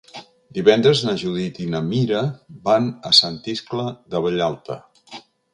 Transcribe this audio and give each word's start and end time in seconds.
Divendres 0.57 1.01
na 1.09 1.13
Judit 1.23 1.59
i 1.65 1.67
na 1.75 1.83
Mira 1.91 2.23
van 2.71 2.89
a 3.11 3.15
Sant 3.21 3.39
Iscle 3.55 3.87
de 4.15 4.23
Vallalta. 4.27 4.81